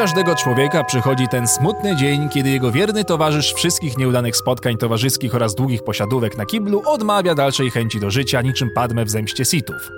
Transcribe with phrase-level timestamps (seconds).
[0.00, 5.54] każdego człowieka przychodzi ten smutny dzień, kiedy jego wierny towarzysz wszystkich nieudanych spotkań towarzyskich oraz
[5.54, 9.90] długich posiadówek na kiblu odmawia dalszej chęci do życia niczym Padme w zemście Sithów.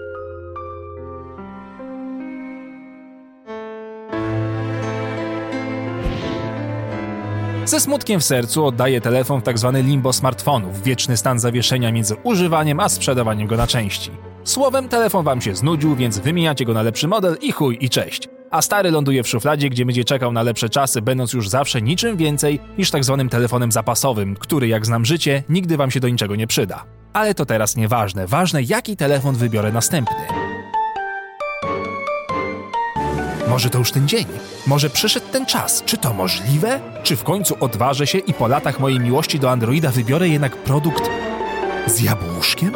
[7.64, 9.78] Ze smutkiem w sercu oddaje telefon w tzw.
[9.84, 14.31] limbo smartfonów, wieczny stan zawieszenia między używaniem a sprzedawaniem go na części.
[14.44, 18.28] Słowem, telefon wam się znudził, więc wymieniacie go na lepszy model i chuj i cześć.
[18.50, 22.16] A stary ląduje w szufladzie, gdzie będzie czekał na lepsze czasy, będąc już zawsze niczym
[22.16, 23.26] więcej niż tzw.
[23.30, 26.84] telefonem zapasowym, który, jak znam życie, nigdy wam się do niczego nie przyda.
[27.12, 28.26] Ale to teraz nieważne.
[28.26, 30.16] Ważne, jaki telefon wybiorę następny.
[33.48, 34.24] Może to już ten dzień?
[34.66, 35.82] Może przyszedł ten czas?
[35.86, 36.80] Czy to możliwe?
[37.02, 41.10] Czy w końcu odważę się i po latach mojej miłości do Androida wybiorę jednak produkt
[41.86, 42.72] z jabłuszkiem?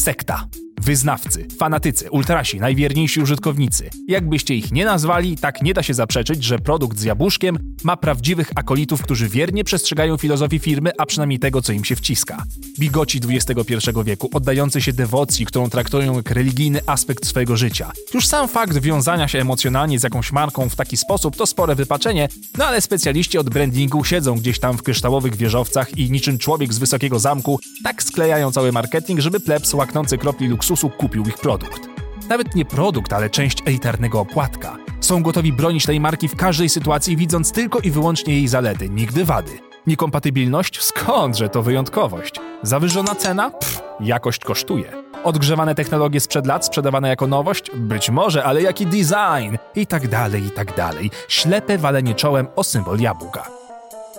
[0.00, 0.48] Sekta.
[0.80, 3.90] Wyznawcy, fanatycy, ultrasi, najwierniejsi użytkownicy.
[4.08, 8.50] Jakbyście ich nie nazwali, tak nie da się zaprzeczyć, że produkt z jabłuszkiem ma prawdziwych
[8.54, 12.42] akolitów, którzy wiernie przestrzegają filozofii firmy, a przynajmniej tego, co im się wciska.
[12.78, 17.92] Bigoci XXI wieku, oddający się dewocji, którą traktują jak religijny aspekt swojego życia.
[18.14, 22.28] Już sam fakt wiązania się emocjonalnie z jakąś marką w taki sposób to spore wypaczenie,
[22.58, 26.78] no ale specjaliści od brandingu siedzą gdzieś tam w kryształowych wieżowcach i niczym człowiek z
[26.78, 31.88] wysokiego zamku tak sklejają cały marketing, żeby plebs łaknący kropli luksusu kupił ich produkt.
[32.28, 34.76] Nawet nie produkt, ale część elitarnego opłatka.
[35.00, 39.24] Są gotowi bronić tej marki w każdej sytuacji, widząc tylko i wyłącznie jej zalety, nigdy
[39.24, 39.58] wady.
[39.86, 40.82] Niekompatybilność?
[40.82, 42.34] Skądże to wyjątkowość?
[42.62, 43.50] Zawyżona cena?
[43.50, 44.92] Pff, jakość kosztuje.
[45.24, 47.70] Odgrzewane technologie sprzed lat sprzedawane jako nowość?
[47.74, 49.56] Być może, ale jaki design?
[49.74, 51.10] I tak dalej, i tak dalej.
[51.28, 53.48] Ślepe walenie czołem o symbol jabłka.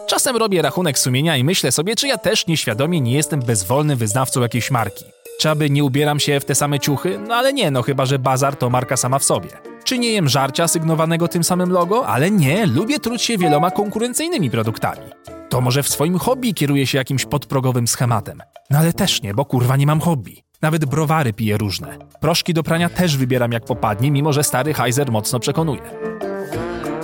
[0.08, 4.42] Czasem robię rachunek sumienia i myślę sobie, czy ja też nieświadomie nie jestem bezwolnym wyznawcą
[4.42, 5.06] jakiejś marki.
[5.42, 7.20] Czy aby nie ubieram się w te same ciuchy?
[7.28, 9.50] No ale nie, no chyba, że bazar to marka sama w sobie.
[9.84, 12.08] Czy nie jem żarcia sygnowanego tym samym logo?
[12.08, 15.02] Ale nie, lubię truć się wieloma konkurencyjnymi produktami.
[15.50, 18.40] To może w swoim hobby kieruję się jakimś podprogowym schematem.
[18.70, 20.44] No ale też nie, bo kurwa nie mam hobby.
[20.62, 21.98] Nawet browary piję różne.
[22.20, 26.11] Proszki do prania też wybieram jak popadnie, mimo że stary Heiser mocno przekonuje.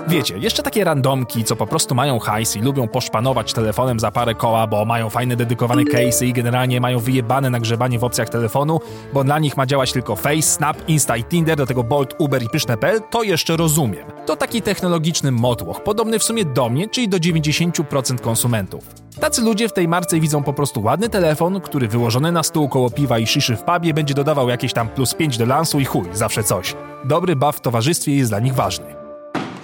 [0.08, 4.36] Wiecie, jeszcze takie randomki, co po prostu mają hajs i lubią poszpanować telefonem za parę
[4.36, 8.80] koła, bo mają fajne dedykowane case'y i generalnie mają wyjebane nagrzebanie w opcjach telefonu,
[9.14, 12.44] bo dla nich ma działać tylko Face, Snap, Insta i Tinder, do tego Bolt, Uber
[12.44, 14.06] i Pyszne.pl, to jeszcze rozumiem.
[14.26, 19.08] To taki technologiczny motłoch, podobny w sumie do mnie, czyli do 90% konsumentów.
[19.20, 22.90] Tacy ludzie w tej marce widzą po prostu ładny telefon, który wyłożony na stół koło
[22.90, 26.06] piwa i szyszy w pubie będzie dodawał jakieś tam plus 5 do lansu i chuj,
[26.14, 26.76] zawsze coś.
[27.06, 28.97] Dobry buff w towarzystwie jest dla nich ważny.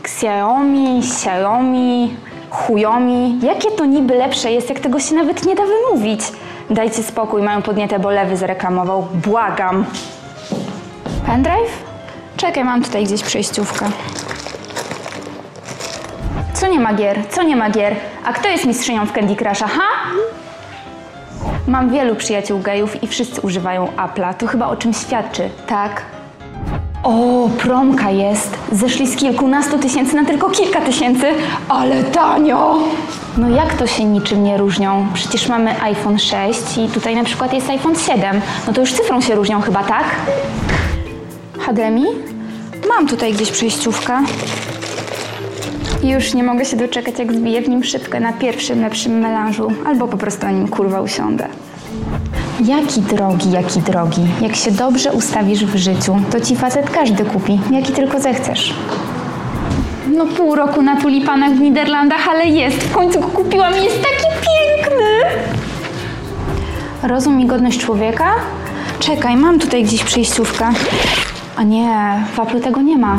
[0.03, 2.15] Xiaomi, Xiaomi,
[2.49, 3.39] Huyomi.
[3.43, 6.21] Jakie to niby lepsze jest, jak tego się nawet nie da wymówić?
[6.69, 9.07] Dajcie spokój, mają podniete, bo lewy zareklamował.
[9.13, 9.85] Błagam.
[11.25, 11.83] Pendrive?
[12.37, 13.85] Czekaj, mam tutaj gdzieś przejściówkę.
[16.53, 17.19] Co nie ma gier?
[17.29, 17.95] Co nie ma gier?
[18.25, 19.87] A kto jest mistrzynią w Candy Crusha, ha?
[21.67, 24.33] Mam wielu przyjaciół gejów i wszyscy używają Apple'a.
[24.33, 26.01] To chyba o czym świadczy, tak?
[27.03, 28.57] O, promka jest.
[28.71, 31.25] Zeszli z kilkunastu tysięcy na tylko kilka tysięcy,
[31.69, 32.77] ale tanio!
[33.37, 35.07] No jak to się niczym nie różnią?
[35.13, 38.41] Przecież mamy iPhone 6 i tutaj na przykład jest iPhone 7.
[38.67, 40.05] No to już cyfrą się różnią chyba, tak?
[41.59, 42.05] HDMI?
[42.89, 44.19] Mam tutaj gdzieś przejściówkę.
[46.03, 49.71] Już nie mogę się doczekać, jak zbiję w nim szybkę na pierwszym lepszym melanżu.
[49.85, 51.47] Albo po prostu na nim kurwa usiądę.
[52.65, 54.21] Jaki drogi, jaki drogi.
[54.41, 58.73] Jak się dobrze ustawisz w życiu, to ci facet każdy kupi, jaki tylko zechcesz.
[60.15, 62.77] No pół roku na tulipanach w Niderlandach, ale jest.
[62.77, 65.05] W końcu go kupiłam i jest taki piękny.
[67.03, 68.31] Rozum i godność człowieka?
[68.99, 70.69] Czekaj, mam tutaj gdzieś przejściówkę.
[71.55, 73.17] A nie, w Apple tego nie ma.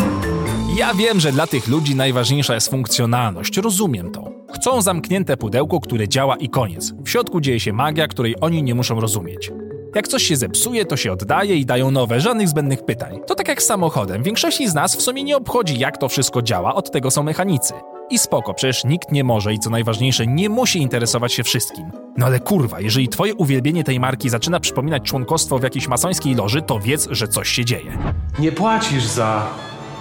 [0.79, 4.34] Ja wiem, że dla tych ludzi najważniejsza jest funkcjonalność, rozumiem to.
[4.65, 6.93] Chcą zamknięte pudełko, które działa i koniec.
[7.05, 9.53] W środku dzieje się magia, której oni nie muszą rozumieć.
[9.95, 13.21] Jak coś się zepsuje, to się oddaje i dają nowe, żadnych zbędnych pytań.
[13.27, 14.23] To tak jak z samochodem.
[14.23, 17.75] Większości z nas w sumie nie obchodzi, jak to wszystko działa, od tego są mechanicy.
[18.11, 21.91] I spoko, przecież nikt nie może i co najważniejsze, nie musi interesować się wszystkim.
[22.17, 26.63] No ale kurwa, jeżeli twoje uwielbienie tej marki zaczyna przypominać członkostwo w jakiejś masońskiej loży,
[26.63, 27.99] to wiedz, że coś się dzieje.
[28.39, 29.47] Nie płacisz za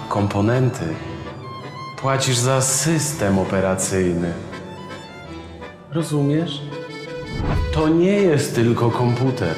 [0.08, 0.84] komponenty.
[2.00, 4.53] Płacisz za system operacyjny.
[5.94, 6.60] Rozumiesz?
[7.74, 9.54] To nie jest tylko komputer.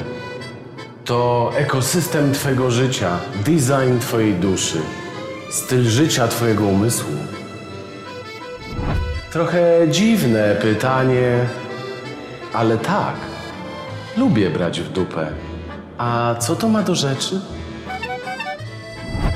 [1.05, 4.77] To ekosystem twojego życia, design twojej duszy,
[5.49, 7.11] styl życia twojego umysłu.
[9.31, 11.45] Trochę dziwne pytanie,
[12.53, 13.15] ale tak.
[14.17, 15.27] Lubię brać w dupę.
[15.97, 17.41] A co to ma do rzeczy?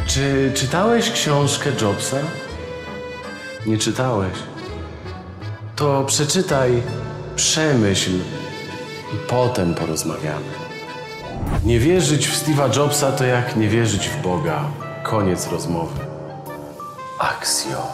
[0.07, 2.17] Czy czytałeś książkę Jobsa?
[3.65, 4.50] Nie czytałeś.
[5.81, 6.81] To przeczytaj,
[7.35, 8.11] przemyśl
[9.13, 10.45] i potem porozmawiamy.
[11.65, 14.63] Nie wierzyć w Steve'a Jobsa to jak nie wierzyć w Boga.
[15.03, 15.99] Koniec rozmowy.
[17.19, 17.87] Aksjo.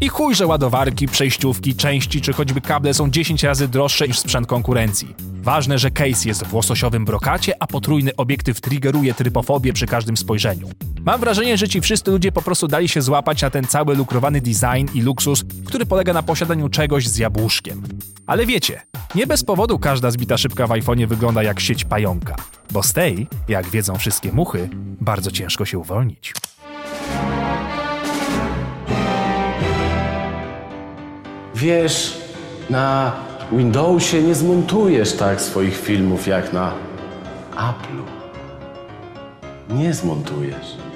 [0.00, 4.46] I chuj, że ładowarki, przejściówki, części czy choćby kable są 10 razy droższe niż sprzęt
[4.46, 5.14] konkurencji.
[5.42, 10.68] Ważne, że case jest w łososiowym brokacie, a potrójny obiektyw triggeruje trypofobię przy każdym spojrzeniu.
[11.08, 14.40] Mam wrażenie, że ci wszyscy ludzie po prostu dali się złapać na ten cały lukrowany
[14.40, 17.82] design i luksus, który polega na posiadaniu czegoś z jabłuszkiem.
[18.26, 18.82] Ale wiecie,
[19.14, 22.36] nie bez powodu każda zbita szybka w iPhone'ie wygląda jak sieć pająka,
[22.70, 24.68] bo z tej, jak wiedzą wszystkie muchy,
[25.00, 26.34] bardzo ciężko się uwolnić.
[31.54, 32.20] Wiesz,
[32.70, 33.12] na
[33.52, 36.72] Windowsie nie zmontujesz tak swoich filmów jak na
[37.56, 38.04] Apple'u.
[39.70, 40.87] Nie zmontujesz.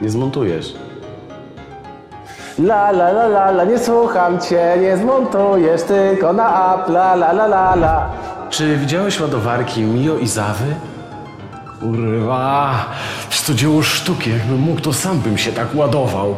[0.00, 0.74] Nie zmontujesz.
[2.58, 7.32] La la la la la, nie słucham cię, nie zmontujesz, tylko na Apple, la la
[7.32, 8.10] la la la.
[8.50, 10.74] Czy widziałeś ładowarki Mio i Zawy?
[11.80, 12.74] Kurwa,
[13.46, 16.36] to dzieło sztuki, jakbym mógł, to sam bym się tak ładował.